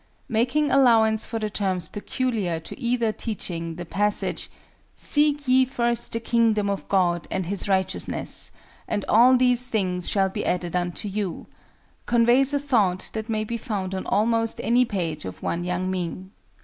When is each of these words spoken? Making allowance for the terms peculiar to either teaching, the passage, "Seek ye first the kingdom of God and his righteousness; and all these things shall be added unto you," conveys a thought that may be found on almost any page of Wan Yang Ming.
Making 0.29 0.71
allowance 0.71 1.27
for 1.27 1.37
the 1.37 1.51
terms 1.51 1.87
peculiar 1.87 2.59
to 2.59 2.79
either 2.79 3.11
teaching, 3.11 3.75
the 3.75 3.85
passage, 3.85 4.49
"Seek 4.95 5.47
ye 5.47 5.63
first 5.63 6.11
the 6.13 6.19
kingdom 6.19 6.71
of 6.71 6.89
God 6.89 7.27
and 7.29 7.45
his 7.45 7.69
righteousness; 7.69 8.51
and 8.87 9.05
all 9.07 9.37
these 9.37 9.67
things 9.67 10.09
shall 10.09 10.29
be 10.29 10.43
added 10.43 10.75
unto 10.75 11.07
you," 11.07 11.45
conveys 12.07 12.51
a 12.51 12.57
thought 12.59 13.11
that 13.13 13.29
may 13.29 13.43
be 13.43 13.57
found 13.57 13.93
on 13.93 14.07
almost 14.07 14.59
any 14.63 14.85
page 14.85 15.23
of 15.23 15.43
Wan 15.43 15.63
Yang 15.63 15.91
Ming. 15.91 16.31